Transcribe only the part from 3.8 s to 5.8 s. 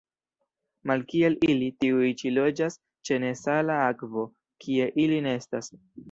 akvo, kie ili nestas.